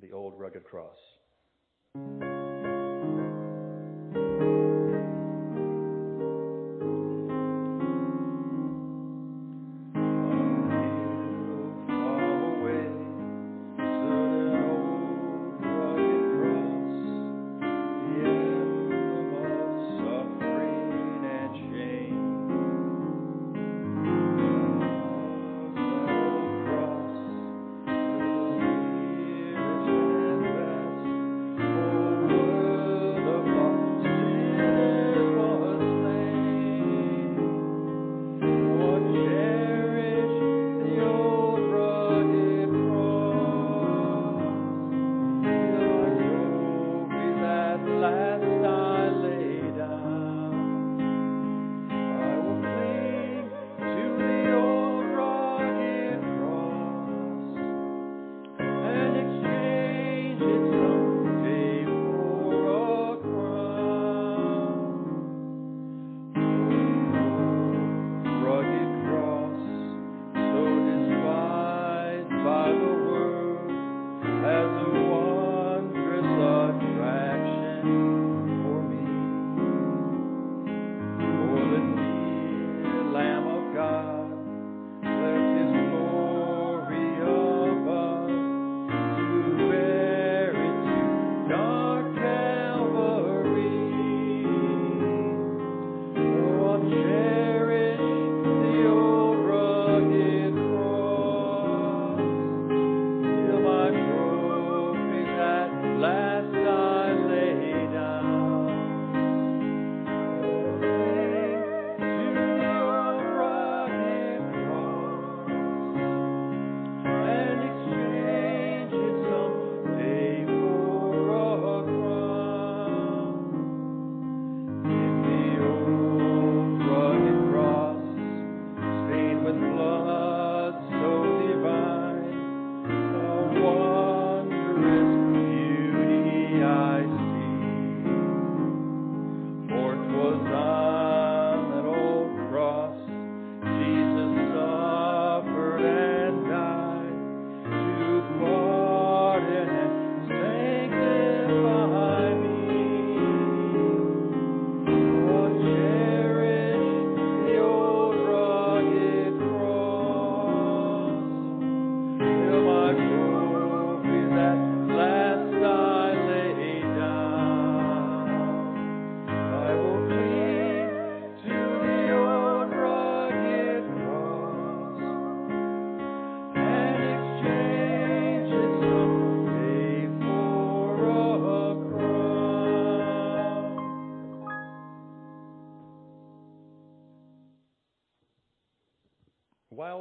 the 0.00 0.12
old 0.12 0.38
rugged 0.38 0.64
cross. 0.64 0.96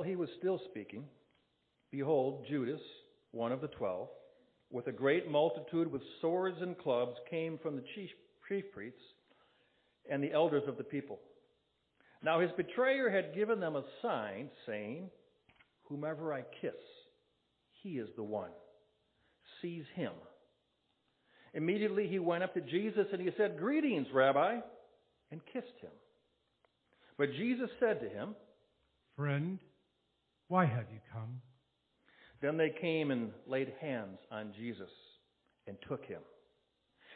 He 0.09 0.15
was 0.15 0.29
still 0.39 0.59
speaking, 0.69 1.05
behold, 1.91 2.45
Judas, 2.49 2.81
one 3.31 3.51
of 3.51 3.61
the 3.61 3.67
twelve, 3.67 4.09
with 4.71 4.87
a 4.87 4.91
great 4.91 5.29
multitude 5.29 5.91
with 5.91 6.01
swords 6.21 6.57
and 6.61 6.77
clubs, 6.77 7.15
came 7.29 7.57
from 7.61 7.75
the 7.75 7.83
chief, 7.95 8.09
chief 8.47 8.65
priests 8.73 8.99
and 10.09 10.23
the 10.23 10.33
elders 10.33 10.63
of 10.67 10.77
the 10.77 10.83
people. 10.83 11.19
Now 12.23 12.39
his 12.39 12.51
betrayer 12.57 13.09
had 13.09 13.35
given 13.35 13.59
them 13.59 13.75
a 13.75 13.83
sign, 14.01 14.49
saying, 14.65 15.09
Whomever 15.83 16.33
I 16.33 16.41
kiss, 16.61 16.71
he 17.81 17.91
is 17.91 18.09
the 18.15 18.23
one. 18.23 18.51
Seize 19.61 19.85
him. 19.95 20.11
Immediately 21.53 22.07
he 22.07 22.19
went 22.19 22.43
up 22.43 22.53
to 22.53 22.61
Jesus 22.61 23.07
and 23.11 23.21
he 23.21 23.29
said, 23.37 23.57
Greetings, 23.57 24.07
Rabbi, 24.13 24.59
and 25.31 25.41
kissed 25.51 25.67
him. 25.81 25.91
But 27.17 27.33
Jesus 27.33 27.69
said 27.79 28.01
to 28.01 28.09
him, 28.09 28.35
Friend, 29.15 29.59
why 30.49 30.65
have 30.65 30.85
you 30.91 30.99
come? 31.13 31.41
Then 32.41 32.57
they 32.57 32.73
came 32.81 33.11
and 33.11 33.31
laid 33.47 33.71
hands 33.79 34.17
on 34.31 34.51
Jesus 34.57 34.89
and 35.67 35.77
took 35.87 36.03
him. 36.05 36.21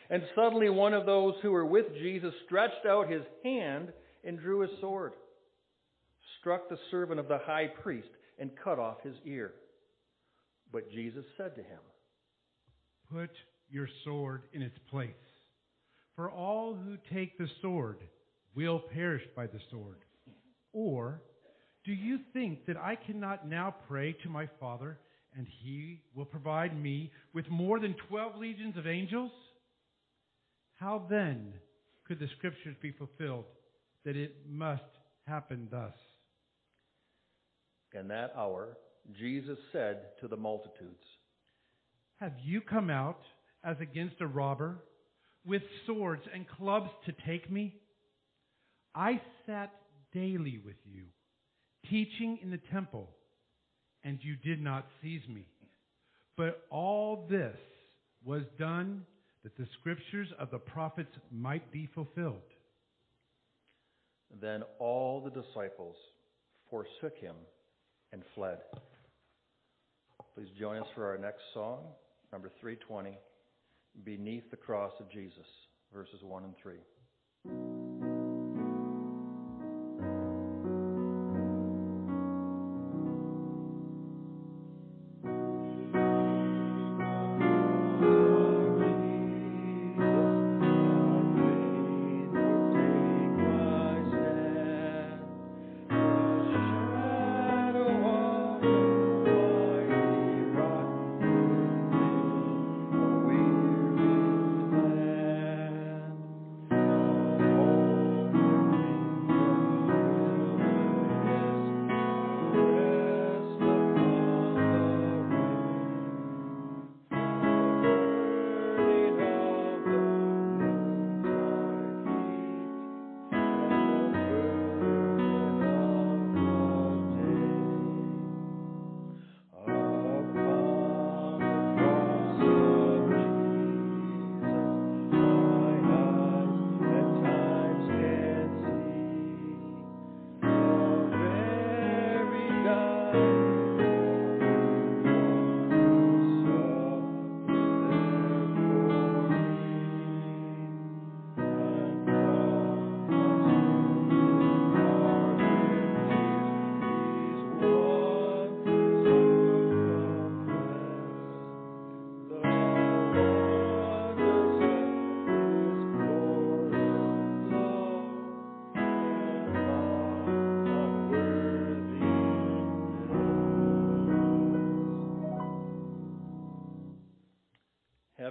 And 0.09 0.23
suddenly 0.35 0.69
one 0.69 0.93
of 0.93 1.05
those 1.05 1.33
who 1.41 1.51
were 1.51 1.65
with 1.65 1.87
Jesus 1.99 2.33
stretched 2.45 2.85
out 2.87 3.09
his 3.09 3.23
hand 3.43 3.91
and 4.23 4.39
drew 4.39 4.61
his 4.61 4.69
sword, 4.79 5.13
struck 6.39 6.69
the 6.69 6.77
servant 6.91 7.19
of 7.19 7.27
the 7.27 7.39
high 7.39 7.67
priest, 7.81 8.09
and 8.37 8.51
cut 8.63 8.79
off 8.79 8.97
his 9.03 9.15
ear. 9.25 9.53
But 10.71 10.91
Jesus 10.91 11.25
said 11.37 11.55
to 11.55 11.61
him, 11.61 11.79
Put 13.11 13.31
your 13.69 13.87
sword 14.03 14.43
in 14.53 14.61
its 14.61 14.77
place. 14.89 15.09
For 16.15 16.29
all 16.29 16.75
who 16.75 16.97
take 17.11 17.37
the 17.37 17.47
sword 17.61 17.97
will 18.55 18.79
perish 18.79 19.23
by 19.35 19.47
the 19.47 19.59
sword. 19.71 19.99
Or 20.73 21.21
do 21.85 21.91
you 21.91 22.19
think 22.31 22.65
that 22.65 22.77
I 22.77 22.95
cannot 22.95 23.47
now 23.47 23.75
pray 23.87 24.13
to 24.23 24.29
my 24.29 24.47
Father, 24.59 24.99
and 25.35 25.47
he 25.61 26.01
will 26.15 26.25
provide 26.25 26.79
me 26.79 27.11
with 27.33 27.49
more 27.49 27.79
than 27.79 27.95
twelve 28.07 28.37
legions 28.37 28.77
of 28.77 28.87
angels? 28.87 29.31
How 30.75 31.05
then 31.09 31.53
could 32.07 32.19
the 32.19 32.29
scriptures 32.37 32.75
be 32.81 32.91
fulfilled 32.91 33.45
that 34.05 34.15
it 34.15 34.35
must 34.47 34.83
happen 35.27 35.67
thus? 35.71 35.93
In 37.93 38.07
that 38.07 38.33
hour, 38.35 38.77
Jesus 39.17 39.57
said 39.71 40.17
to 40.21 40.27
the 40.27 40.37
multitudes, 40.37 41.03
Have 42.19 42.33
you 42.43 42.61
come 42.61 42.89
out 42.89 43.21
as 43.63 43.77
against 43.79 44.21
a 44.21 44.27
robber 44.27 44.83
with 45.45 45.61
swords 45.85 46.23
and 46.33 46.47
clubs 46.47 46.89
to 47.05 47.13
take 47.25 47.51
me? 47.51 47.75
I 48.95 49.21
sat 49.45 49.71
daily 50.13 50.59
with 50.63 50.75
you, 50.85 51.05
teaching 51.89 52.39
in 52.41 52.49
the 52.49 52.59
temple, 52.71 53.09
and 54.03 54.19
you 54.21 54.35
did 54.35 54.61
not 54.61 54.85
seize 55.01 55.27
me. 55.27 55.45
But 56.35 56.65
all 56.69 57.27
this 57.29 57.57
was 58.25 58.43
done 58.57 59.05
that 59.43 59.57
the 59.57 59.67
scriptures 59.79 60.27
of 60.39 60.49
the 60.51 60.57
prophets 60.57 61.11
might 61.31 61.71
be 61.71 61.87
fulfilled. 61.93 62.41
Then 64.41 64.63
all 64.79 65.21
the 65.21 65.29
disciples 65.29 65.95
forsook 66.69 67.17
him 67.19 67.35
and 68.11 68.23
fled. 68.33 68.59
Please 70.33 70.47
join 70.59 70.77
us 70.77 70.87
for 70.95 71.05
our 71.05 71.17
next 71.17 71.41
song, 71.53 71.83
number 72.31 72.49
320, 72.59 73.15
Beneath 74.03 74.49
the 74.49 74.57
Cross 74.57 74.93
of 74.99 75.11
Jesus, 75.11 75.45
verses 75.93 76.23
1 76.23 76.43
and 76.43 76.53
3. 76.63 76.73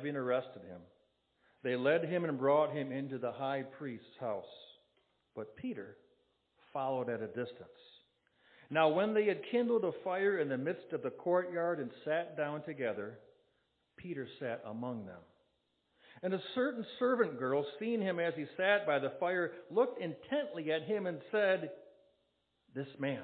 Having 0.03 0.17
arrested 0.17 0.63
him, 0.69 0.81
they 1.63 1.77
led 1.77 2.05
him 2.05 2.25
and 2.25 2.37
brought 2.37 2.73
him 2.73 2.91
into 2.91 3.19
the 3.19 3.31
high 3.31 3.63
priest's 3.79 4.19
house. 4.19 4.45
But 5.37 5.57
Peter 5.57 5.97
followed 6.73 7.09
at 7.09 7.23
a 7.23 7.29
distance. 7.29 7.69
Now, 8.69 8.89
when 8.89 9.15
they 9.15 9.27
had 9.27 9.43
kindled 9.53 9.85
a 9.85 9.93
fire 10.03 10.39
in 10.39 10.49
the 10.49 10.59
midst 10.59 10.93
of 10.93 11.03
the 11.03 11.11
courtyard 11.11 11.79
and 11.79 11.91
sat 12.05 12.37
down 12.37 12.63
together, 12.65 13.19
Peter 13.97 14.27
sat 14.41 14.63
among 14.67 15.07
them. 15.07 15.21
And 16.25 16.35
a 16.35 16.43
certain 16.55 16.85
servant 16.99 17.39
girl, 17.39 17.65
seeing 17.79 18.01
him 18.01 18.19
as 18.19 18.35
he 18.37 18.47
sat 18.57 18.87
by 18.87 18.99
the 18.99 19.13
fire, 19.21 19.53
looked 19.71 20.01
intently 20.01 20.73
at 20.73 20.83
him 20.83 21.07
and 21.07 21.21
said, 21.31 21.71
This 22.75 22.89
man 22.99 23.23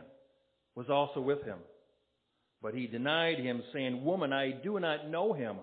was 0.76 0.88
also 0.88 1.20
with 1.20 1.42
him. 1.42 1.58
But 2.62 2.74
he 2.74 2.86
denied 2.86 3.38
him, 3.38 3.62
saying, 3.72 4.04
Woman, 4.04 4.32
I 4.32 4.50
do 4.50 4.78
not 4.78 5.08
know 5.08 5.32
him. 5.32 5.56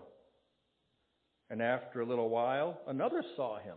And 1.49 1.61
after 1.61 2.01
a 2.01 2.05
little 2.05 2.29
while, 2.29 2.79
another 2.87 3.23
saw 3.35 3.59
him 3.59 3.75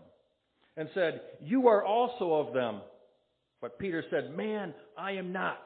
and 0.77 0.89
said, 0.95 1.21
You 1.43 1.69
are 1.69 1.85
also 1.85 2.33
of 2.35 2.55
them. 2.55 2.81
But 3.61 3.79
Peter 3.79 4.05
said, 4.11 4.37
Man, 4.37 4.75
I 4.97 5.13
am 5.13 5.33
not. 5.33 5.63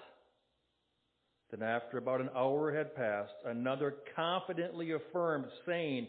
Then, 1.51 1.63
after 1.63 1.99
about 1.99 2.23
an 2.23 2.31
hour 2.35 2.75
had 2.75 2.97
passed, 2.97 3.35
another 3.45 3.95
confidently 4.17 4.93
affirmed, 4.93 5.45
saying, 5.67 6.09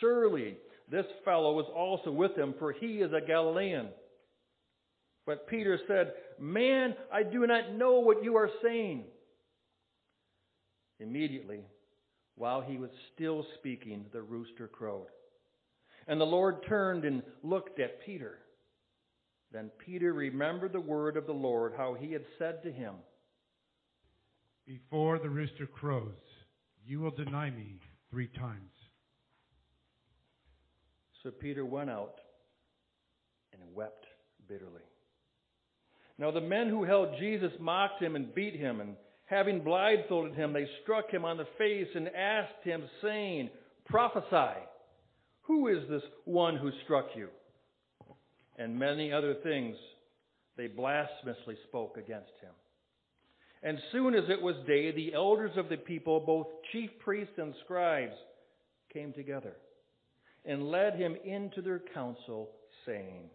Surely 0.00 0.56
this 0.90 1.06
fellow 1.24 1.54
was 1.54 1.70
also 1.74 2.10
with 2.10 2.36
him, 2.36 2.54
for 2.58 2.72
he 2.72 2.96
is 2.98 3.12
a 3.12 3.24
Galilean. 3.24 3.88
But 5.26 5.46
Peter 5.46 5.78
said, 5.86 6.12
Man, 6.40 6.96
I 7.12 7.22
do 7.22 7.46
not 7.46 7.72
know 7.74 8.00
what 8.00 8.24
you 8.24 8.36
are 8.36 8.50
saying. 8.62 9.04
Immediately, 10.98 11.60
while 12.34 12.60
he 12.60 12.76
was 12.76 12.90
still 13.14 13.46
speaking, 13.58 14.06
the 14.12 14.22
rooster 14.22 14.66
crowed. 14.66 15.06
And 16.10 16.20
the 16.20 16.26
Lord 16.26 16.66
turned 16.68 17.04
and 17.04 17.22
looked 17.44 17.78
at 17.78 18.04
Peter. 18.04 18.40
Then 19.52 19.70
Peter 19.86 20.12
remembered 20.12 20.72
the 20.72 20.80
word 20.80 21.16
of 21.16 21.24
the 21.24 21.32
Lord, 21.32 21.72
how 21.76 21.94
he 21.94 22.12
had 22.12 22.24
said 22.36 22.64
to 22.64 22.72
him, 22.72 22.94
Before 24.66 25.20
the 25.20 25.28
rooster 25.28 25.68
crows, 25.68 26.10
you 26.84 26.98
will 26.98 27.12
deny 27.12 27.48
me 27.50 27.78
three 28.10 28.26
times. 28.26 28.72
So 31.22 31.30
Peter 31.30 31.64
went 31.64 31.90
out 31.90 32.16
and 33.52 33.62
wept 33.72 34.04
bitterly. 34.48 34.82
Now 36.18 36.32
the 36.32 36.40
men 36.40 36.68
who 36.68 36.82
held 36.82 37.20
Jesus 37.20 37.52
mocked 37.60 38.02
him 38.02 38.16
and 38.16 38.34
beat 38.34 38.56
him, 38.56 38.80
and 38.80 38.96
having 39.26 39.62
blindfolded 39.62 40.34
him, 40.34 40.52
they 40.52 40.66
struck 40.82 41.08
him 41.08 41.24
on 41.24 41.36
the 41.36 41.46
face 41.56 41.88
and 41.94 42.08
asked 42.08 42.64
him, 42.64 42.82
saying, 43.00 43.50
Prophesy. 43.86 44.58
Who 45.50 45.66
is 45.66 45.82
this 45.90 46.04
one 46.26 46.56
who 46.56 46.70
struck 46.84 47.06
you? 47.16 47.26
And 48.56 48.78
many 48.78 49.12
other 49.12 49.34
things 49.42 49.74
they 50.56 50.68
blasphemously 50.68 51.56
spoke 51.66 51.96
against 51.96 52.30
him. 52.40 52.52
And 53.64 53.76
soon 53.90 54.14
as 54.14 54.22
it 54.28 54.40
was 54.40 54.54
day, 54.68 54.92
the 54.92 55.12
elders 55.12 55.50
of 55.56 55.68
the 55.68 55.76
people, 55.76 56.20
both 56.20 56.46
chief 56.70 56.90
priests 57.00 57.34
and 57.36 57.52
scribes, 57.64 58.14
came 58.92 59.12
together 59.12 59.56
and 60.44 60.70
led 60.70 60.94
him 60.94 61.16
into 61.24 61.62
their 61.62 61.82
council, 61.94 62.50
saying, 62.86 63.28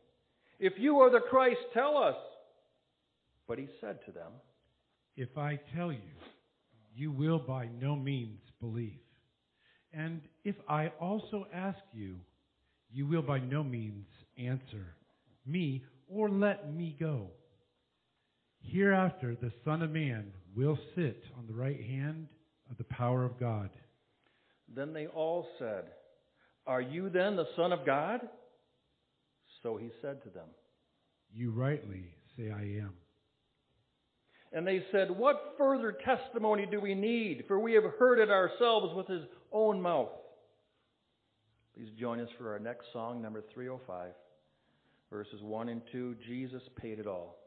If 0.57 0.71
you 0.77 0.99
are 0.99 1.11
the 1.11 1.19
Christ, 1.19 1.59
tell 1.73 1.97
us. 1.97 2.15
But 3.45 3.59
he 3.59 3.67
said 3.81 3.99
to 4.05 4.13
them, 4.13 4.31
If 5.17 5.37
I 5.37 5.59
tell 5.75 5.91
you, 5.91 6.15
you 6.95 7.11
will 7.11 7.39
by 7.39 7.67
no 7.81 7.97
means 7.97 8.39
believe. 8.61 9.04
And 9.95 10.21
if 10.43 10.55
I 10.67 10.91
also 10.99 11.47
ask 11.53 11.79
you, 11.93 12.17
you 12.91 13.07
will 13.07 13.21
by 13.21 13.39
no 13.39 13.63
means 13.63 14.07
answer 14.37 14.95
me 15.45 15.83
or 16.07 16.29
let 16.29 16.73
me 16.73 16.95
go. 16.99 17.27
Hereafter 18.61 19.35
the 19.35 19.51
Son 19.63 19.81
of 19.81 19.91
Man 19.91 20.31
will 20.55 20.77
sit 20.95 21.23
on 21.37 21.47
the 21.47 21.53
right 21.53 21.81
hand 21.81 22.27
of 22.69 22.77
the 22.77 22.83
power 22.85 23.23
of 23.23 23.39
God. 23.39 23.69
Then 24.73 24.93
they 24.93 25.07
all 25.07 25.47
said, 25.59 25.85
Are 26.65 26.81
you 26.81 27.09
then 27.09 27.35
the 27.35 27.47
Son 27.55 27.71
of 27.71 27.85
God? 27.85 28.21
So 29.63 29.77
he 29.77 29.91
said 30.01 30.23
to 30.23 30.29
them, 30.29 30.47
You 31.33 31.51
rightly 31.51 32.05
say 32.37 32.51
I 32.51 32.61
am. 32.81 32.93
And 34.51 34.65
they 34.65 34.83
said, 34.91 35.11
What 35.11 35.55
further 35.57 35.91
testimony 35.91 36.65
do 36.69 36.79
we 36.79 36.95
need? 36.95 37.43
For 37.47 37.59
we 37.59 37.73
have 37.73 37.83
heard 37.99 38.19
it 38.19 38.29
ourselves 38.29 38.95
with 38.95 39.07
his 39.07 39.23
own 39.55 39.81
mouth. 39.81 40.09
Please 41.73 41.89
join 41.97 42.19
us 42.19 42.29
for 42.37 42.51
our 42.51 42.59
next 42.59 42.91
song, 42.91 43.21
number 43.21 43.41
305, 43.53 44.11
verses 45.09 45.41
1 45.41 45.69
and 45.69 45.81
2. 45.91 46.15
Jesus 46.27 46.61
paid 46.75 46.99
it 46.99 47.07
all. 47.07 47.37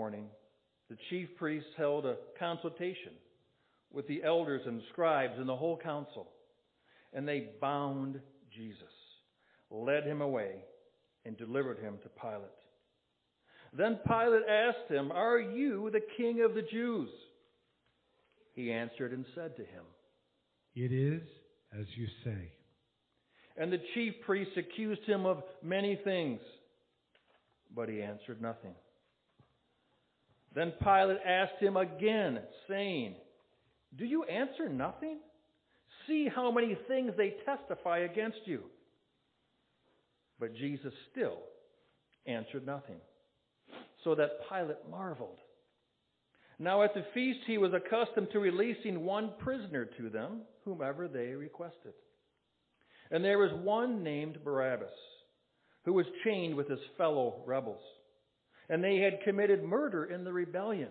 Morning, 0.00 0.24
the 0.88 0.96
chief 1.10 1.28
priests 1.36 1.68
held 1.76 2.06
a 2.06 2.16
consultation 2.38 3.12
with 3.92 4.08
the 4.08 4.22
elders 4.24 4.62
and 4.64 4.80
scribes 4.90 5.34
and 5.36 5.46
the 5.46 5.54
whole 5.54 5.76
council, 5.76 6.26
and 7.12 7.28
they 7.28 7.50
bound 7.60 8.18
Jesus, 8.56 8.94
led 9.70 10.04
him 10.04 10.22
away, 10.22 10.64
and 11.26 11.36
delivered 11.36 11.80
him 11.80 11.98
to 12.02 12.08
Pilate. 12.18 12.48
Then 13.74 13.98
Pilate 14.06 14.48
asked 14.48 14.90
him, 14.90 15.12
Are 15.12 15.38
you 15.38 15.90
the 15.92 16.00
king 16.16 16.42
of 16.48 16.54
the 16.54 16.62
Jews? 16.62 17.10
He 18.54 18.72
answered 18.72 19.12
and 19.12 19.26
said 19.34 19.54
to 19.56 19.62
him, 19.62 19.84
It 20.74 20.92
is 20.92 21.20
as 21.78 21.84
you 21.94 22.06
say. 22.24 22.52
And 23.58 23.70
the 23.70 23.82
chief 23.92 24.14
priests 24.24 24.54
accused 24.56 25.04
him 25.04 25.26
of 25.26 25.42
many 25.62 26.00
things, 26.02 26.40
but 27.76 27.90
he 27.90 28.00
answered 28.00 28.40
nothing. 28.40 28.72
Then 30.54 30.72
Pilate 30.82 31.18
asked 31.24 31.60
him 31.60 31.76
again, 31.76 32.40
saying, 32.68 33.14
Do 33.96 34.04
you 34.04 34.24
answer 34.24 34.68
nothing? 34.68 35.18
See 36.06 36.28
how 36.34 36.50
many 36.50 36.76
things 36.88 37.12
they 37.16 37.34
testify 37.44 37.98
against 38.00 38.40
you. 38.46 38.62
But 40.40 40.56
Jesus 40.56 40.92
still 41.12 41.38
answered 42.26 42.66
nothing, 42.66 42.96
so 44.02 44.14
that 44.14 44.48
Pilate 44.48 44.88
marveled. 44.90 45.38
Now 46.58 46.82
at 46.82 46.94
the 46.94 47.04
feast 47.14 47.40
he 47.46 47.58
was 47.58 47.72
accustomed 47.72 48.28
to 48.32 48.38
releasing 48.38 49.04
one 49.04 49.32
prisoner 49.38 49.86
to 49.98 50.10
them, 50.10 50.42
whomever 50.64 51.08
they 51.08 51.28
requested. 51.28 51.92
And 53.10 53.24
there 53.24 53.38
was 53.38 53.50
one 53.62 54.02
named 54.02 54.38
Barabbas, 54.44 54.90
who 55.84 55.92
was 55.92 56.06
chained 56.24 56.54
with 56.54 56.68
his 56.68 56.80
fellow 56.98 57.42
rebels. 57.46 57.82
And 58.70 58.82
they 58.82 58.96
had 58.98 59.22
committed 59.24 59.62
murder 59.62 60.06
in 60.06 60.24
the 60.24 60.32
rebellion. 60.32 60.88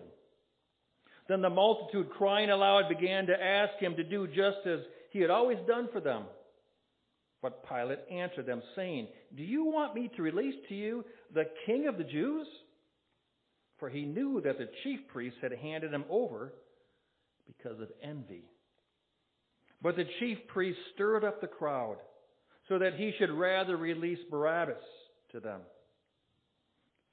Then 1.28 1.40
the 1.40 1.50
multitude, 1.50 2.10
crying 2.10 2.50
aloud, 2.50 2.88
began 2.88 3.26
to 3.26 3.42
ask 3.42 3.78
him 3.80 3.96
to 3.96 4.04
do 4.04 4.26
just 4.28 4.66
as 4.66 4.80
he 5.10 5.20
had 5.20 5.30
always 5.30 5.58
done 5.66 5.88
for 5.92 6.00
them. 6.00 6.24
But 7.42 7.66
Pilate 7.66 8.00
answered 8.10 8.46
them, 8.46 8.62
saying, 8.76 9.08
Do 9.34 9.42
you 9.42 9.64
want 9.64 9.94
me 9.94 10.10
to 10.16 10.22
release 10.22 10.54
to 10.68 10.74
you 10.74 11.04
the 11.34 11.44
king 11.66 11.88
of 11.88 11.96
the 11.96 12.04
Jews? 12.04 12.46
For 13.78 13.88
he 13.88 14.02
knew 14.04 14.42
that 14.42 14.58
the 14.58 14.68
chief 14.84 15.00
priests 15.08 15.38
had 15.40 15.52
handed 15.52 15.92
him 15.92 16.04
over 16.10 16.52
because 17.46 17.80
of 17.80 17.88
envy. 18.02 18.44
But 19.82 19.96
the 19.96 20.04
chief 20.18 20.36
priests 20.48 20.82
stirred 20.94 21.24
up 21.24 21.40
the 21.40 21.46
crowd 21.46 21.96
so 22.68 22.78
that 22.78 22.94
he 22.96 23.12
should 23.18 23.30
rather 23.30 23.76
release 23.76 24.18
Barabbas 24.30 24.82
to 25.32 25.40
them. 25.40 25.62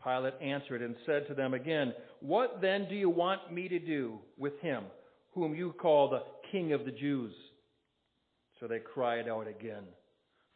Pilate 0.03 0.35
answered 0.41 0.81
and 0.81 0.95
said 1.05 1.27
to 1.27 1.33
them 1.33 1.53
again, 1.53 1.93
What 2.19 2.61
then 2.61 2.87
do 2.87 2.95
you 2.95 3.09
want 3.09 3.51
me 3.51 3.67
to 3.67 3.79
do 3.79 4.19
with 4.37 4.59
him, 4.59 4.85
whom 5.33 5.55
you 5.55 5.73
call 5.73 6.09
the 6.09 6.23
King 6.51 6.73
of 6.73 6.85
the 6.85 6.91
Jews? 6.91 7.33
So 8.59 8.67
they 8.67 8.79
cried 8.79 9.27
out 9.27 9.47
again, 9.47 9.83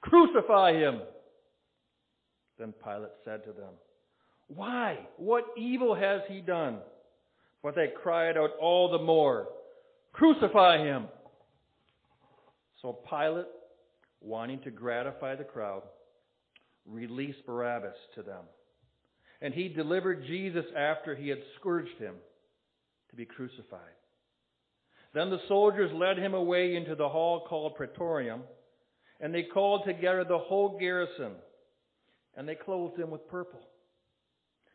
Crucify 0.01 0.73
him! 0.73 1.01
Then 2.57 2.73
Pilate 2.83 3.11
said 3.25 3.43
to 3.45 3.51
them, 3.51 3.73
Why? 4.47 4.99
What 5.17 5.45
evil 5.57 5.95
has 5.95 6.21
he 6.27 6.41
done? 6.41 6.79
But 7.63 7.75
they 7.75 7.89
cried 8.01 8.37
out 8.37 8.51
all 8.59 8.91
the 8.91 8.99
more, 9.03 9.49
Crucify 10.13 10.79
him! 10.79 11.05
So 12.81 12.99
Pilate, 13.07 13.45
wanting 14.21 14.59
to 14.61 14.71
gratify 14.71 15.35
the 15.35 15.43
crowd, 15.43 15.83
released 16.85 17.45
Barabbas 17.45 17.95
to 18.15 18.23
them. 18.23 18.43
And 19.41 19.53
he 19.53 19.69
delivered 19.69 20.25
Jesus 20.27 20.65
after 20.77 21.15
he 21.15 21.29
had 21.29 21.39
scourged 21.59 21.97
him 21.97 22.15
to 23.09 23.15
be 23.15 23.25
crucified. 23.25 23.79
Then 25.13 25.29
the 25.29 25.41
soldiers 25.47 25.91
led 25.93 26.17
him 26.17 26.33
away 26.33 26.75
into 26.75 26.95
the 26.95 27.09
hall 27.09 27.45
called 27.47 27.75
Praetorium, 27.75 28.43
and 29.19 29.33
they 29.33 29.43
called 29.43 29.83
together 29.85 30.23
the 30.23 30.37
whole 30.37 30.77
garrison, 30.79 31.33
and 32.35 32.47
they 32.47 32.55
clothed 32.55 32.97
him 32.97 33.09
with 33.09 33.27
purple. 33.27 33.59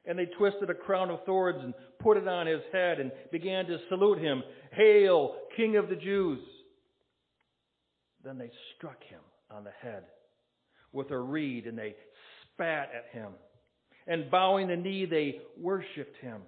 And 0.05 0.19
they 0.19 0.27
twisted 0.27 0.71
a 0.71 0.75
crown 0.75 1.11
of 1.11 1.25
thorns 1.25 1.63
and 1.63 1.75
put 2.01 2.17
it 2.17 2.29
on 2.29 2.47
his 2.47 2.61
head 2.73 3.01
and 3.01 3.11
began 3.33 3.67
to 3.67 3.79
salute 3.89 4.19
him, 4.19 4.43
Hail, 4.73 5.37
King 5.57 5.77
of 5.77 5.89
the 5.89 5.97
Jews! 5.97 6.41
Then 8.23 8.39
they 8.39 8.51
struck 8.77 9.03
him 9.05 9.21
on 9.51 9.65
the 9.65 9.73
head 9.81 10.05
with 10.93 11.11
a 11.11 11.19
reed, 11.19 11.67
and 11.67 11.79
they 11.79 11.97
spat 12.43 12.91
at 12.95 13.13
him. 13.13 13.33
And 14.07 14.31
bowing 14.31 14.69
the 14.69 14.77
knee, 14.77 15.05
they 15.05 15.41
worshipped 15.61 16.17
him. 16.21 16.43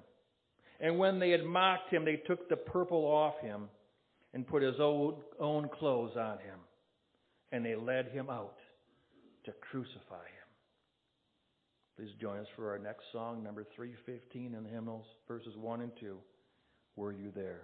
And 0.81 0.99
when 0.99 1.19
they 1.19 1.31
had 1.31 1.45
mocked 1.45 1.91
him, 1.91 2.05
they 2.05 2.17
took 2.17 2.49
the 2.49 2.57
purple 2.57 3.05
off 3.05 3.41
him 3.41 3.69
and 4.33 4.47
put 4.47 4.63
his 4.63 4.77
own 4.79 5.69
clothes 5.79 6.17
on 6.17 6.39
him. 6.39 6.61
And 7.51 7.65
they 7.65 7.75
led 7.75 8.09
him 8.09 8.31
out 8.31 8.57
to 9.45 9.53
crucify 9.71 10.25
him. 10.25 10.49
Please 11.97 12.11
join 12.21 12.39
us 12.39 12.47
for 12.55 12.71
our 12.71 12.79
next 12.79 13.05
song, 13.13 13.43
number 13.43 13.65
315 13.75 14.55
in 14.55 14.63
the 14.63 14.71
hymnals, 14.71 15.07
verses 15.27 15.57
1 15.57 15.81
and 15.81 15.91
2. 15.99 16.17
Were 16.95 17.13
you 17.13 17.33
there? 17.35 17.63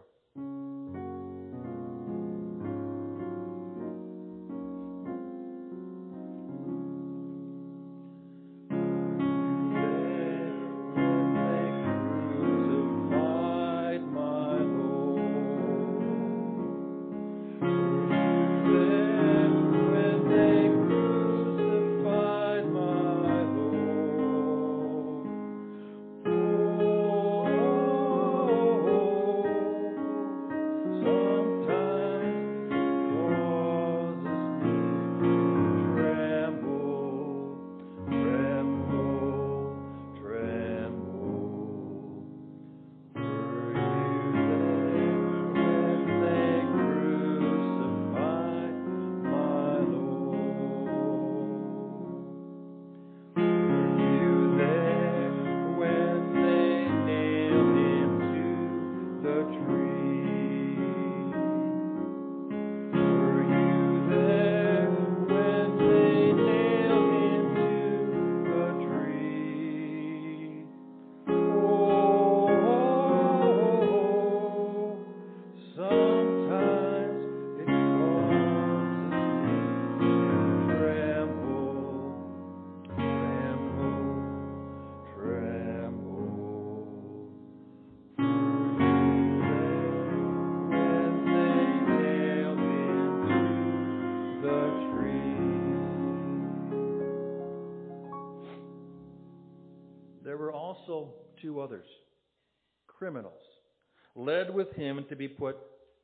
With 104.55 104.73
him 104.75 105.05
to 105.09 105.17
be 105.17 105.29
put 105.29 105.57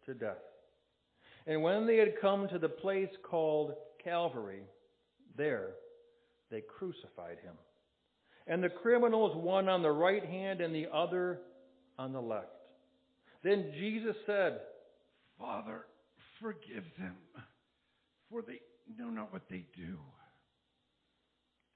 to 0.07 0.15
death. 0.15 0.37
And 1.47 1.63
when 1.63 1.87
they 1.87 1.97
had 1.97 2.21
come 2.21 2.49
to 2.49 2.59
the 2.59 2.69
place 2.69 3.09
called 3.23 3.75
Calvary, 4.03 4.63
there 5.37 5.71
they 6.51 6.61
crucified 6.61 7.39
him. 7.43 7.55
And 8.47 8.63
the 8.63 8.69
criminals, 8.69 9.37
one 9.37 9.69
on 9.69 9.83
the 9.83 9.91
right 9.91 10.25
hand 10.25 10.61
and 10.61 10.75
the 10.75 10.89
other 10.93 11.41
on 11.99 12.13
the 12.13 12.21
left. 12.21 12.49
Then 13.43 13.73
Jesus 13.79 14.17
said, 14.27 14.61
Father, 15.39 15.87
forgive 16.41 16.85
them, 16.99 17.17
for 18.29 18.43
they 18.43 18.61
know 18.99 19.09
not 19.11 19.33
what 19.33 19.49
they 19.49 19.65
do. 19.77 19.99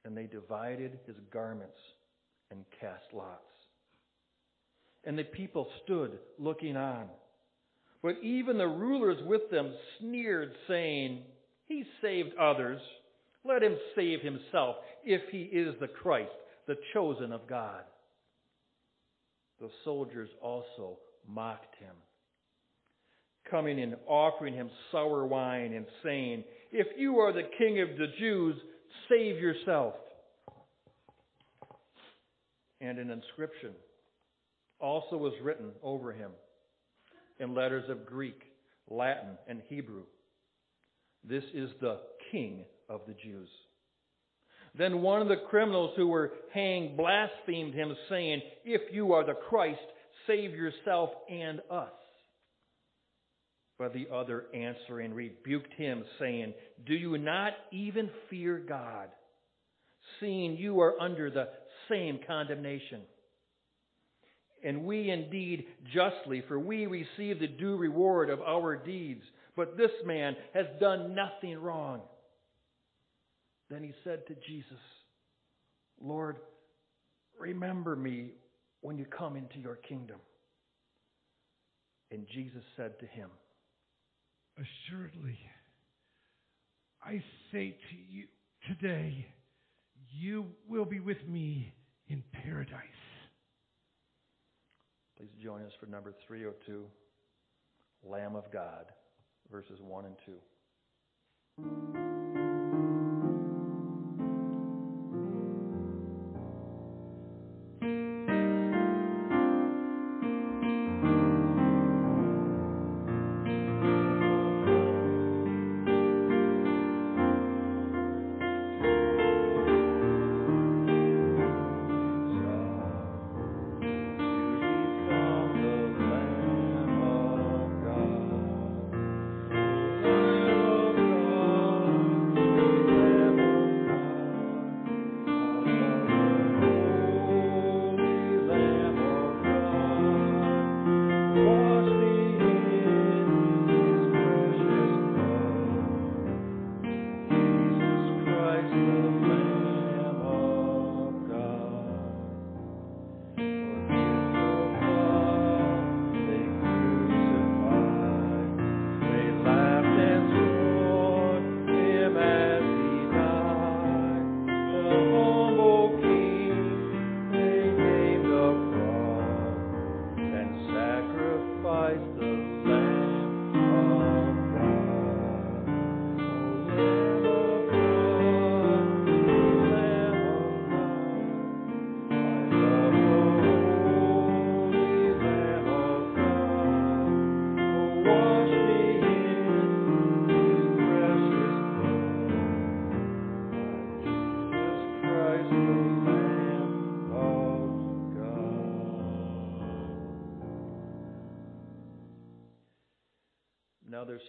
And 0.04 0.16
they 0.16 0.26
divided 0.26 0.98
his 1.06 1.16
garments 1.32 1.78
and 2.50 2.64
cast 2.80 3.04
lots. 3.14 3.53
And 5.06 5.18
the 5.18 5.24
people 5.24 5.66
stood 5.84 6.18
looking 6.38 6.76
on. 6.76 7.06
But 8.02 8.16
even 8.22 8.58
the 8.58 8.66
rulers 8.66 9.18
with 9.24 9.50
them 9.50 9.72
sneered, 9.98 10.52
saying, 10.68 11.22
He 11.66 11.84
saved 12.02 12.36
others. 12.38 12.80
Let 13.44 13.62
him 13.62 13.76
save 13.94 14.20
himself 14.20 14.76
if 15.04 15.22
he 15.30 15.42
is 15.42 15.74
the 15.80 15.88
Christ, 15.88 16.30
the 16.66 16.76
chosen 16.92 17.32
of 17.32 17.46
God. 17.48 17.82
The 19.60 19.70
soldiers 19.84 20.28
also 20.42 20.98
mocked 21.26 21.74
him, 21.78 21.94
coming 23.50 23.80
and 23.80 23.96
offering 24.06 24.54
him 24.54 24.70
sour 24.92 25.26
wine 25.26 25.72
and 25.72 25.86
saying, 26.02 26.44
If 26.72 26.88
you 26.98 27.18
are 27.18 27.32
the 27.32 27.48
king 27.58 27.80
of 27.80 27.88
the 27.96 28.08
Jews, 28.18 28.56
save 29.08 29.38
yourself. 29.38 29.94
And 32.80 32.98
an 32.98 33.10
inscription 33.10 33.70
also 34.84 35.16
was 35.16 35.32
written 35.42 35.70
over 35.82 36.12
him 36.12 36.30
in 37.40 37.54
letters 37.54 37.88
of 37.88 38.04
Greek, 38.04 38.40
Latin, 38.88 39.38
and 39.48 39.62
Hebrew. 39.68 40.02
This 41.26 41.44
is 41.54 41.70
the 41.80 42.00
King 42.30 42.66
of 42.88 43.00
the 43.06 43.14
Jews. 43.14 43.48
Then 44.76 45.00
one 45.00 45.22
of 45.22 45.28
the 45.28 45.42
criminals 45.48 45.92
who 45.96 46.08
were 46.08 46.32
hanged 46.52 46.96
blasphemed 46.98 47.74
him, 47.74 47.96
saying, 48.10 48.42
If 48.64 48.92
you 48.92 49.14
are 49.14 49.24
the 49.24 49.34
Christ, 49.48 49.80
save 50.26 50.50
yourself 50.50 51.10
and 51.30 51.60
us. 51.70 51.92
But 53.78 53.94
the 53.94 54.08
other 54.12 54.44
answering 54.52 55.14
rebuked 55.14 55.72
him, 55.74 56.04
saying, 56.20 56.52
Do 56.86 56.94
you 56.94 57.16
not 57.16 57.54
even 57.72 58.10
fear 58.28 58.58
God, 58.58 59.08
seeing 60.20 60.56
you 60.56 60.80
are 60.80 61.00
under 61.00 61.30
the 61.30 61.48
same 61.88 62.20
condemnation? 62.26 63.00
And 64.64 64.84
we 64.84 65.10
indeed 65.10 65.66
justly, 65.92 66.42
for 66.48 66.58
we 66.58 66.86
receive 66.86 67.38
the 67.38 67.46
due 67.46 67.76
reward 67.76 68.30
of 68.30 68.40
our 68.40 68.76
deeds. 68.76 69.22
But 69.56 69.76
this 69.76 69.90
man 70.04 70.34
has 70.54 70.66
done 70.80 71.14
nothing 71.14 71.58
wrong. 71.58 72.00
Then 73.70 73.82
he 73.82 73.92
said 74.02 74.26
to 74.26 74.34
Jesus, 74.34 74.78
Lord, 76.00 76.38
remember 77.38 77.94
me 77.94 78.32
when 78.80 78.98
you 78.98 79.04
come 79.04 79.36
into 79.36 79.58
your 79.58 79.76
kingdom. 79.76 80.18
And 82.10 82.26
Jesus 82.32 82.62
said 82.76 82.98
to 83.00 83.06
him, 83.06 83.30
Assuredly, 84.56 85.38
I 87.02 87.22
say 87.52 87.76
to 87.90 87.96
you 88.08 88.26
today, 88.68 89.26
you 90.16 90.46
will 90.68 90.84
be 90.84 91.00
with 91.00 91.26
me 91.28 91.74
in 92.08 92.22
paradise. 92.32 92.80
Please 95.16 95.30
join 95.42 95.62
us 95.62 95.72
for 95.78 95.86
number 95.86 96.12
302, 96.26 96.86
Lamb 98.02 98.34
of 98.34 98.50
God, 98.52 98.86
verses 99.50 99.78
1 99.80 100.04
and 100.06 100.16
2. 100.26 100.32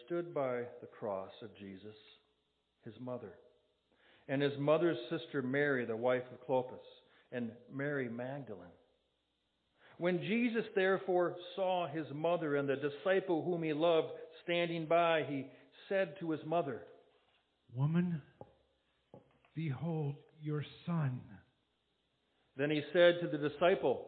Stood 0.06 0.34
by 0.34 0.64
the 0.82 0.88
cross 1.00 1.32
of 1.42 1.56
Jesus 1.58 1.96
his 2.84 2.94
mother, 3.00 3.34
and 4.28 4.42
his 4.42 4.58
mother's 4.60 4.98
sister 5.10 5.42
Mary, 5.42 5.86
the 5.86 5.96
wife 5.96 6.24
of 6.32 6.48
Clopas, 6.48 6.78
and 7.32 7.52
Mary 7.74 8.08
Magdalene. 8.10 8.70
When 9.98 10.20
Jesus 10.20 10.66
therefore 10.76 11.36
saw 11.56 11.88
his 11.88 12.06
mother 12.14 12.58
and 12.58 12.70
the 12.70 12.76
disciple 12.76 13.44
whom 13.44 13.64
he 13.64 13.74
loved 13.74 14.10
standing 14.44 14.86
by, 14.86 15.24
he 15.28 15.48
said 15.90 16.16
to 16.20 16.32
his 16.32 16.42
mother, 16.46 16.82
Woman, 17.74 18.22
behold 19.56 20.16
your 20.42 20.64
son. 20.86 21.22
Then 22.58 22.70
he 22.70 22.82
said 22.94 23.16
to 23.22 23.28
the 23.28 23.50
disciple, 23.50 24.06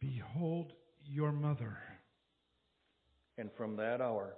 Behold 0.00 0.72
your 1.04 1.32
mother. 1.32 1.76
And 3.38 3.50
from 3.56 3.76
that 3.76 4.00
hour, 4.00 4.34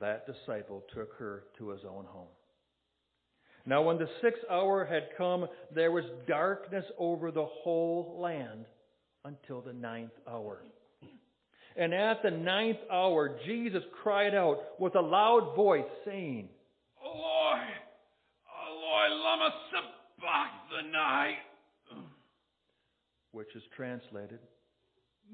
that 0.00 0.26
disciple 0.26 0.82
took 0.94 1.14
her 1.18 1.44
to 1.58 1.70
his 1.70 1.82
own 1.84 2.04
home. 2.04 2.28
Now, 3.64 3.82
when 3.82 3.98
the 3.98 4.08
sixth 4.20 4.42
hour 4.50 4.84
had 4.84 5.16
come, 5.16 5.46
there 5.72 5.92
was 5.92 6.04
darkness 6.26 6.84
over 6.98 7.30
the 7.30 7.44
whole 7.44 8.18
land 8.20 8.66
until 9.24 9.60
the 9.60 9.72
ninth 9.72 10.12
hour. 10.28 10.62
And 11.76 11.94
at 11.94 12.22
the 12.22 12.30
ninth 12.30 12.80
hour, 12.90 13.38
Jesus 13.46 13.82
cried 14.02 14.34
out 14.34 14.58
with 14.78 14.94
a 14.94 15.00
loud 15.00 15.54
voice, 15.56 15.84
saying, 16.04 16.48
Eloi, 17.02 17.60
Eloi, 18.66 19.08
lama 19.10 19.50
sabachthani, 19.70 21.36
which 23.30 23.54
is 23.54 23.62
translated, 23.74 24.40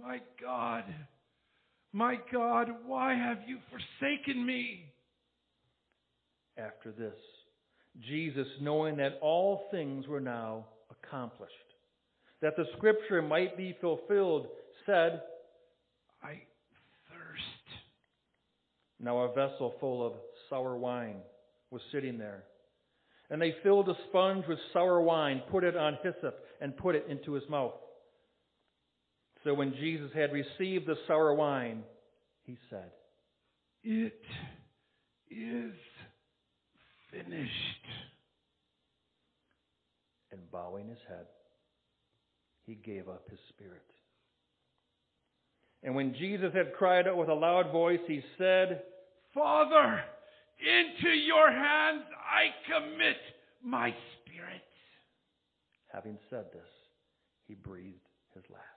My 0.00 0.20
God, 0.40 0.84
my 1.92 2.18
God, 2.32 2.68
why 2.86 3.14
have 3.14 3.38
you 3.46 3.58
forsaken 3.70 4.44
me? 4.44 4.92
After 6.56 6.90
this, 6.90 7.14
Jesus, 8.06 8.46
knowing 8.60 8.96
that 8.96 9.18
all 9.22 9.68
things 9.70 10.06
were 10.06 10.20
now 10.20 10.66
accomplished, 10.90 11.52
that 12.42 12.56
the 12.56 12.66
scripture 12.76 13.22
might 13.22 13.56
be 13.56 13.76
fulfilled, 13.80 14.48
said, 14.86 15.22
I 16.22 16.42
thirst. 17.08 17.68
Now 19.00 19.18
a 19.18 19.28
vessel 19.32 19.74
full 19.80 20.06
of 20.06 20.12
sour 20.50 20.76
wine 20.76 21.16
was 21.70 21.82
sitting 21.92 22.18
there. 22.18 22.44
And 23.30 23.40
they 23.40 23.54
filled 23.62 23.88
a 23.88 23.94
sponge 24.08 24.44
with 24.48 24.58
sour 24.72 25.00
wine, 25.00 25.42
put 25.50 25.64
it 25.64 25.76
on 25.76 25.98
hyssop, 26.02 26.38
and 26.60 26.76
put 26.76 26.94
it 26.94 27.06
into 27.08 27.32
his 27.32 27.44
mouth. 27.48 27.74
So 29.44 29.54
when 29.54 29.74
Jesus 29.74 30.10
had 30.14 30.32
received 30.32 30.86
the 30.86 30.96
sour 31.06 31.32
wine, 31.34 31.82
he 32.44 32.56
said, 32.70 32.90
It 33.82 34.20
is 35.30 35.74
finished. 37.10 37.52
And 40.30 40.50
bowing 40.50 40.88
his 40.88 40.98
head, 41.08 41.26
he 42.66 42.74
gave 42.74 43.08
up 43.08 43.28
his 43.30 43.38
spirit. 43.48 43.82
And 45.82 45.94
when 45.94 46.14
Jesus 46.14 46.52
had 46.54 46.74
cried 46.74 47.06
out 47.06 47.16
with 47.16 47.28
a 47.28 47.34
loud 47.34 47.70
voice, 47.70 48.00
he 48.06 48.20
said, 48.36 48.82
Father, 49.32 50.02
into 50.60 51.10
your 51.10 51.50
hands 51.50 52.02
I 52.18 52.50
commit 52.66 53.16
my 53.62 53.90
spirit. 53.90 54.62
Having 55.92 56.18
said 56.28 56.46
this, 56.52 56.68
he 57.46 57.54
breathed 57.54 57.96
his 58.34 58.44
last. 58.50 58.67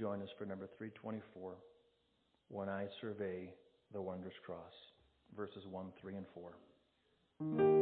Join 0.00 0.22
us 0.22 0.30
for 0.38 0.46
number 0.46 0.66
324 0.78 1.56
When 2.48 2.70
I 2.70 2.86
Survey 3.02 3.52
the 3.92 4.00
Wondrous 4.00 4.32
Cross, 4.46 4.72
verses 5.36 5.66
1, 5.70 5.92
3, 6.00 6.14
and 6.14 6.26
4. 7.38 7.79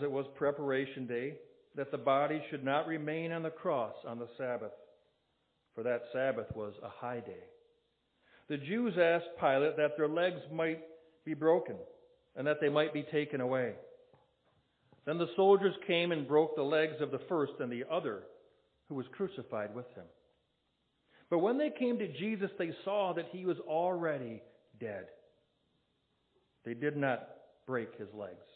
Because 0.00 0.10
it 0.10 0.14
was 0.14 0.26
preparation 0.36 1.06
day, 1.06 1.34
that 1.76 1.90
the 1.90 1.98
body 1.98 2.42
should 2.50 2.64
not 2.64 2.86
remain 2.86 3.32
on 3.32 3.42
the 3.42 3.50
cross 3.50 3.94
on 4.06 4.18
the 4.18 4.28
Sabbath, 4.38 4.72
for 5.74 5.82
that 5.84 6.02
Sabbath 6.12 6.46
was 6.54 6.72
a 6.82 6.88
high 6.88 7.20
day. 7.20 7.44
The 8.48 8.56
Jews 8.56 8.94
asked 9.00 9.38
Pilate 9.38 9.76
that 9.76 9.96
their 9.96 10.08
legs 10.08 10.40
might 10.52 10.80
be 11.24 11.34
broken 11.34 11.76
and 12.34 12.46
that 12.46 12.60
they 12.60 12.68
might 12.68 12.92
be 12.92 13.04
taken 13.12 13.40
away. 13.40 13.74
Then 15.06 15.18
the 15.18 15.28
soldiers 15.36 15.74
came 15.86 16.12
and 16.12 16.26
broke 16.26 16.56
the 16.56 16.62
legs 16.62 17.00
of 17.00 17.10
the 17.10 17.20
first 17.28 17.52
and 17.60 17.70
the 17.70 17.84
other 17.90 18.22
who 18.88 18.96
was 18.96 19.06
crucified 19.12 19.74
with 19.74 19.86
him. 19.94 20.04
But 21.28 21.38
when 21.38 21.58
they 21.58 21.70
came 21.70 21.98
to 21.98 22.12
Jesus, 22.18 22.50
they 22.58 22.72
saw 22.84 23.12
that 23.14 23.26
he 23.30 23.44
was 23.44 23.58
already 23.68 24.42
dead. 24.80 25.06
They 26.64 26.74
did 26.74 26.96
not 26.96 27.28
break 27.66 27.96
his 27.96 28.08
legs. 28.12 28.49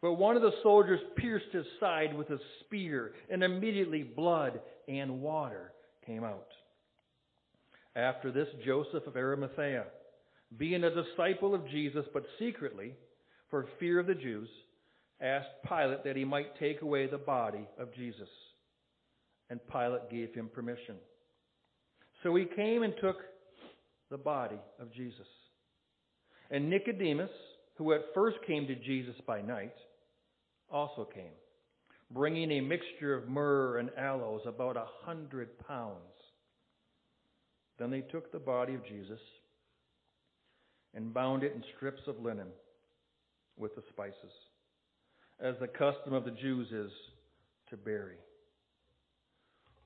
But 0.00 0.14
one 0.14 0.36
of 0.36 0.42
the 0.42 0.52
soldiers 0.62 1.00
pierced 1.16 1.52
his 1.52 1.66
side 1.80 2.16
with 2.16 2.30
a 2.30 2.38
spear, 2.60 3.12
and 3.30 3.42
immediately 3.42 4.02
blood 4.02 4.60
and 4.86 5.20
water 5.20 5.72
came 6.06 6.22
out. 6.22 6.46
After 7.96 8.30
this, 8.30 8.48
Joseph 8.64 9.06
of 9.06 9.16
Arimathea, 9.16 9.84
being 10.56 10.84
a 10.84 10.90
disciple 10.90 11.54
of 11.54 11.68
Jesus, 11.68 12.06
but 12.14 12.24
secretly, 12.38 12.94
for 13.50 13.66
fear 13.80 13.98
of 13.98 14.06
the 14.06 14.14
Jews, 14.14 14.48
asked 15.20 15.48
Pilate 15.66 16.04
that 16.04 16.16
he 16.16 16.24
might 16.24 16.58
take 16.58 16.82
away 16.82 17.06
the 17.06 17.18
body 17.18 17.66
of 17.78 17.92
Jesus. 17.94 18.28
And 19.50 19.60
Pilate 19.68 20.10
gave 20.10 20.32
him 20.32 20.48
permission. 20.48 20.96
So 22.22 22.34
he 22.36 22.44
came 22.44 22.82
and 22.82 22.94
took 23.00 23.16
the 24.10 24.18
body 24.18 24.58
of 24.80 24.92
Jesus. 24.92 25.26
And 26.50 26.70
Nicodemus, 26.70 27.30
who 27.76 27.92
at 27.92 28.02
first 28.14 28.36
came 28.46 28.66
to 28.66 28.74
Jesus 28.74 29.14
by 29.26 29.40
night, 29.40 29.74
also 30.70 31.04
came, 31.04 31.32
bringing 32.10 32.50
a 32.52 32.60
mixture 32.60 33.14
of 33.14 33.28
myrrh 33.28 33.78
and 33.78 33.90
aloes, 33.96 34.42
about 34.46 34.76
a 34.76 34.86
hundred 35.04 35.58
pounds. 35.66 35.96
Then 37.78 37.90
they 37.90 38.00
took 38.00 38.32
the 38.32 38.38
body 38.38 38.74
of 38.74 38.86
Jesus 38.86 39.20
and 40.94 41.14
bound 41.14 41.42
it 41.42 41.52
in 41.54 41.62
strips 41.76 42.02
of 42.06 42.20
linen 42.20 42.48
with 43.56 43.74
the 43.74 43.82
spices, 43.90 44.32
as 45.40 45.54
the 45.60 45.68
custom 45.68 46.12
of 46.12 46.24
the 46.24 46.30
Jews 46.30 46.68
is 46.72 46.90
to 47.70 47.76
bury. 47.76 48.16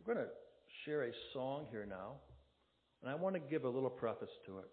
We're 0.05 0.15
going 0.15 0.27
to 0.27 0.33
share 0.85 1.05
a 1.05 1.13
song 1.33 1.67
here 1.71 1.87
now, 1.89 2.15
and 3.03 3.11
I 3.11 3.15
want 3.15 3.35
to 3.35 3.41
give 3.41 3.65
a 3.65 3.69
little 3.69 3.91
preface 3.91 4.31
to 4.47 4.59
it. 4.59 4.71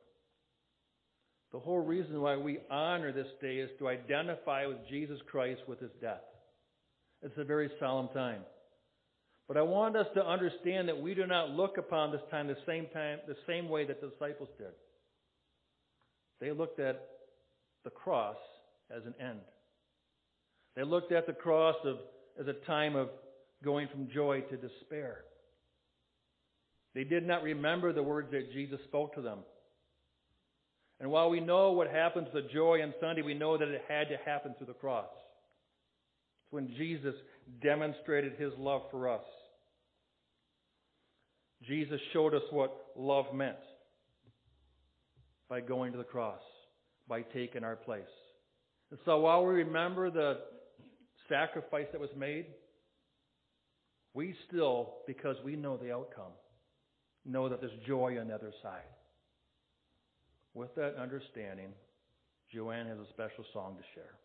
The 1.51 1.59
whole 1.59 1.79
reason 1.79 2.21
why 2.21 2.37
we 2.37 2.59
honor 2.69 3.11
this 3.11 3.27
day 3.41 3.55
is 3.55 3.69
to 3.79 3.87
identify 3.87 4.67
with 4.67 4.77
Jesus 4.89 5.19
Christ 5.31 5.61
with 5.67 5.79
his 5.79 5.91
death. 5.99 6.21
It's 7.23 7.37
a 7.37 7.43
very 7.43 7.69
solemn 7.79 8.09
time. 8.09 8.41
But 9.47 9.57
I 9.57 9.63
want 9.63 9.97
us 9.97 10.05
to 10.13 10.23
understand 10.23 10.87
that 10.87 11.01
we 11.01 11.15
do 11.15 11.25
not 11.25 11.49
look 11.49 11.77
upon 11.77 12.11
this 12.11 12.21
time 12.29 12.47
the 12.47 12.55
same 12.67 12.85
time 12.93 13.17
the 13.27 13.35
same 13.47 13.67
way 13.67 13.85
that 13.85 13.99
the 13.99 14.09
disciples 14.09 14.49
did. 14.59 14.67
They 16.39 16.51
looked 16.51 16.79
at 16.79 17.03
the 17.83 17.89
cross 17.89 18.37
as 18.95 19.03
an 19.05 19.15
end. 19.19 19.39
They 20.75 20.83
looked 20.83 21.11
at 21.11 21.25
the 21.25 21.33
cross 21.33 21.75
of, 21.83 21.97
as 22.39 22.47
a 22.47 22.65
time 22.65 22.95
of 22.95 23.09
going 23.63 23.87
from 23.87 24.07
joy 24.13 24.41
to 24.41 24.55
despair. 24.55 25.21
They 26.93 27.03
did 27.03 27.25
not 27.25 27.43
remember 27.43 27.91
the 27.91 28.03
words 28.03 28.29
that 28.31 28.53
Jesus 28.53 28.79
spoke 28.87 29.15
to 29.15 29.21
them 29.21 29.39
and 30.99 31.09
while 31.09 31.29
we 31.29 31.39
know 31.39 31.71
what 31.71 31.89
happened 31.89 32.27
to 32.27 32.41
the 32.41 32.47
joy 32.49 32.81
on 32.81 32.93
Sunday, 32.99 33.21
we 33.21 33.33
know 33.33 33.57
that 33.57 33.67
it 33.67 33.81
had 33.87 34.09
to 34.09 34.17
happen 34.25 34.53
through 34.57 34.67
the 34.67 34.73
cross. 34.73 35.07
It's 36.43 36.53
when 36.53 36.67
Jesus 36.77 37.15
demonstrated 37.61 38.33
his 38.37 38.51
love 38.57 38.81
for 38.91 39.07
us. 39.07 39.23
Jesus 41.67 41.99
showed 42.13 42.33
us 42.33 42.41
what 42.51 42.73
love 42.97 43.33
meant 43.33 43.57
by 45.49 45.61
going 45.61 45.91
to 45.93 45.97
the 45.97 46.03
cross, 46.03 46.41
by 47.07 47.21
taking 47.21 47.63
our 47.63 47.75
place. 47.75 48.03
And 48.91 48.99
so 49.05 49.19
while 49.19 49.45
we 49.45 49.55
remember 49.55 50.09
the 50.09 50.39
sacrifice 51.27 51.87
that 51.91 52.01
was 52.01 52.09
made, 52.17 52.45
we 54.13 54.35
still, 54.47 54.95
because 55.07 55.35
we 55.45 55.55
know 55.55 55.77
the 55.77 55.93
outcome, 55.93 56.33
know 57.25 57.47
that 57.47 57.61
there's 57.61 57.71
joy 57.87 58.17
on 58.19 58.27
the 58.27 58.35
other 58.35 58.51
side. 58.61 58.81
With 60.53 60.73
that 60.75 60.95
understanding, 60.95 61.73
Joanne 62.51 62.87
has 62.87 62.97
a 62.97 63.09
special 63.09 63.45
song 63.53 63.77
to 63.77 63.83
share. 63.93 64.15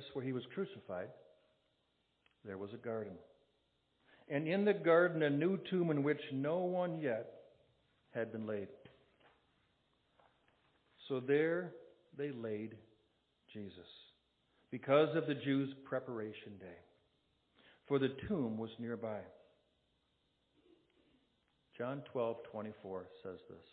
Place 0.00 0.14
where 0.14 0.24
he 0.24 0.32
was 0.32 0.42
crucified, 0.54 1.08
there 2.44 2.58
was 2.58 2.70
a 2.72 2.76
garden. 2.76 3.12
And 4.28 4.46
in 4.46 4.64
the 4.64 4.72
garden, 4.72 5.22
a 5.22 5.30
new 5.30 5.58
tomb 5.70 5.90
in 5.90 6.02
which 6.02 6.20
no 6.32 6.58
one 6.58 7.00
yet 7.00 7.26
had 8.14 8.32
been 8.32 8.46
laid. 8.46 8.68
So 11.08 11.20
there 11.20 11.72
they 12.16 12.30
laid 12.30 12.76
Jesus 13.52 13.78
because 14.70 15.16
of 15.16 15.26
the 15.26 15.34
Jews' 15.34 15.74
preparation 15.84 16.58
day. 16.60 16.78
For 17.88 17.98
the 17.98 18.14
tomb 18.28 18.56
was 18.56 18.70
nearby. 18.78 19.20
John 21.76 22.02
12:24 22.14 23.06
says 23.22 23.38
this. 23.48 23.66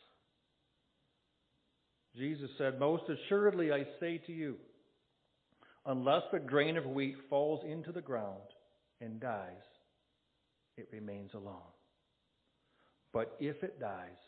Jesus 2.15 2.49
said, 2.57 2.79
"Most 2.79 3.07
assuredly 3.09 3.71
I 3.71 3.85
say 3.99 4.17
to 4.17 4.31
you, 4.31 4.57
unless 5.87 6.23
a 6.33 6.39
grain 6.39 6.77
of 6.77 6.85
wheat 6.85 7.15
falls 7.29 7.63
into 7.63 7.91
the 7.91 8.01
ground 8.01 8.53
and 9.01 9.19
dies, 9.19 9.63
it 10.77 10.87
remains 10.91 11.33
alone. 11.33 11.73
But 13.13 13.35
if 13.39 13.63
it 13.63 13.79
dies, 13.79 14.19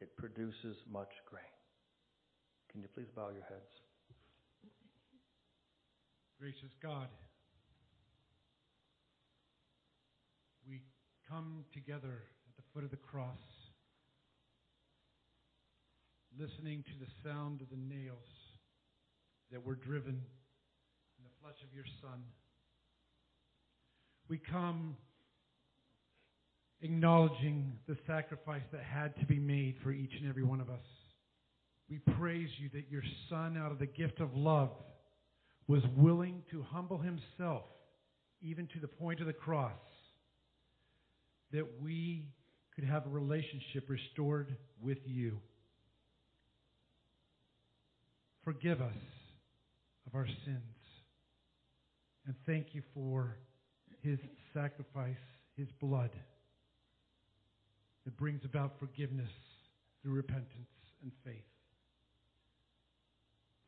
it 0.00 0.16
produces 0.16 0.76
much 0.86 1.12
grain." 1.24 1.44
Can 2.68 2.82
you 2.82 2.88
please 2.88 3.08
bow 3.16 3.30
your 3.30 3.42
heads? 3.44 3.82
Gracious 6.38 6.72
God, 6.80 7.08
we 10.66 10.82
come 11.28 11.64
together 11.72 12.22
at 12.48 12.56
the 12.56 12.62
foot 12.72 12.84
of 12.84 12.90
the 12.90 12.96
cross, 12.96 13.70
listening 16.38 16.82
to 16.84 16.94
the 16.98 17.10
sound 17.22 17.60
of 17.60 17.68
the 17.70 17.76
nails 17.76 18.58
that 19.50 19.62
were 19.62 19.74
driven 19.74 20.24
in 21.20 21.26
the 21.26 21.42
flesh 21.42 21.60
of 21.62 21.74
your 21.74 21.84
Son. 22.00 22.22
We 24.28 24.38
come 24.38 24.96
acknowledging 26.80 27.72
the 27.86 27.96
sacrifice 28.06 28.62
that 28.72 28.82
had 28.82 29.14
to 29.20 29.26
be 29.26 29.38
made 29.38 29.76
for 29.82 29.90
each 29.90 30.12
and 30.18 30.28
every 30.28 30.44
one 30.44 30.60
of 30.60 30.70
us. 30.70 30.86
We 31.90 31.98
praise 32.16 32.48
you 32.58 32.70
that 32.72 32.90
your 32.90 33.02
Son, 33.28 33.58
out 33.58 33.70
of 33.70 33.78
the 33.78 33.86
gift 33.86 34.20
of 34.20 34.34
love, 34.34 34.70
was 35.66 35.82
willing 35.96 36.42
to 36.52 36.62
humble 36.62 36.98
himself 36.98 37.64
even 38.40 38.66
to 38.68 38.80
the 38.80 38.88
point 38.88 39.20
of 39.20 39.26
the 39.26 39.32
cross 39.34 39.72
that 41.52 41.66
we 41.82 42.28
could 42.74 42.84
have 42.84 43.06
a 43.06 43.10
relationship 43.10 43.88
restored 43.88 44.56
with 44.80 44.98
you. 45.04 45.38
Forgive 48.44 48.80
us 48.80 48.94
of 50.06 50.14
our 50.14 50.26
sins. 50.46 50.79
And 52.26 52.34
thank 52.46 52.68
you 52.72 52.82
for 52.94 53.36
his 54.02 54.18
sacrifice, 54.54 55.16
his 55.56 55.68
blood, 55.80 56.10
that 58.04 58.16
brings 58.16 58.44
about 58.44 58.78
forgiveness 58.78 59.30
through 60.02 60.12
repentance 60.12 60.68
and 61.02 61.12
faith. 61.24 61.44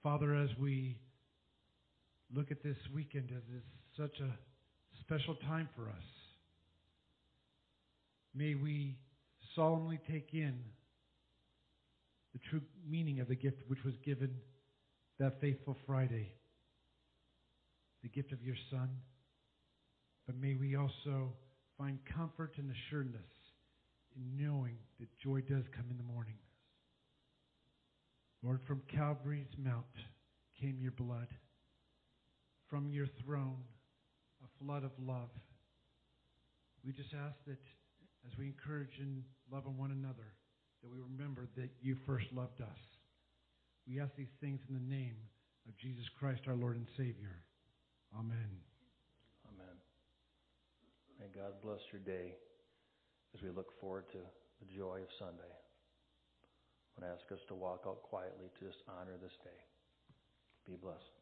Father, 0.03 0.35
as 0.35 0.51
we 0.61 0.97
look 2.35 2.51
at 2.51 2.63
this 2.63 2.77
weekend 2.95 3.31
as 3.31 3.43
is 3.55 3.63
such 3.97 4.21
a 4.21 4.31
special 5.01 5.35
time 5.47 5.69
for 5.77 5.89
us. 5.89 6.05
May 8.35 8.55
we 8.55 8.97
solemnly 9.55 10.01
take 10.11 10.31
in 10.33 10.59
the 12.33 12.41
true 12.49 12.63
meaning 12.89 13.21
of 13.21 13.29
the 13.29 13.35
gift 13.35 13.59
which 13.69 13.85
was 13.85 13.95
given 14.05 14.31
that 15.19 15.41
faithful 15.41 15.77
Friday, 15.87 16.33
the 18.03 18.09
gift 18.09 18.33
of 18.33 18.43
your 18.43 18.57
Son. 18.71 18.89
But 20.27 20.37
may 20.37 20.55
we 20.55 20.77
also 20.77 21.33
find 21.79 21.99
comfort 22.17 22.55
and 22.59 22.71
assuredness 22.71 23.23
in 24.17 24.37
knowing 24.37 24.77
that 25.01 25.09
joy 25.23 25.41
does 25.41 25.65
come 25.75 25.87
in 25.91 25.97
the 25.97 26.03
morning. 26.03 26.39
Lord, 28.43 28.61
from 28.67 28.83
Calvary's 28.95 29.47
Mount 29.57 29.85
came 30.61 30.79
your 30.81 30.93
blood 30.93 31.29
from 32.69 32.91
your 32.91 33.07
throne 33.25 33.63
a 34.43 34.65
flood 34.65 34.83
of 34.83 34.91
love. 34.99 35.29
We 36.85 36.93
just 36.93 37.15
ask 37.15 37.37
that 37.47 37.61
as 38.27 38.39
we 38.39 38.47
encourage 38.47 38.99
and 38.99 39.23
love 39.53 39.67
on 39.67 39.77
one 39.77 39.93
another, 39.93 40.35
that 40.83 40.91
we 40.91 40.99
remember 40.99 41.49
that 41.57 41.71
you 41.81 41.97
first 42.07 42.27
loved 42.33 42.61
us. 42.61 42.83
We 43.87 44.01
ask 44.01 44.11
these 44.17 44.33
things 44.41 44.61
in 44.69 44.75
the 44.75 44.95
name 44.95 45.17
of 45.69 45.77
Jesus 45.79 46.05
Christ, 46.19 46.43
our 46.49 46.57
Lord 46.57 46.77
and 46.77 46.87
Savior. 46.97 47.45
Amen. 48.19 48.61
Amen. 49.49 49.77
May 51.19 51.27
God 51.35 51.53
bless 51.63 51.81
your 51.93 52.03
day 52.03 52.35
as 53.35 53.43
we 53.43 53.49
look 53.51 53.73
forward 53.81 54.05
to 54.13 54.19
the 54.61 54.69
joy 54.77 55.01
of 55.01 55.09
Sunday. 55.19 55.53
To 57.01 57.07
ask 57.07 57.33
us 57.33 57.41
to 57.49 57.55
walk 57.55 57.85
out 57.87 58.03
quietly 58.03 58.53
to 58.59 58.67
just 58.67 58.85
honor 58.87 59.17
this 59.21 59.33
day. 59.43 59.61
Be 60.69 60.77
blessed. 60.77 61.22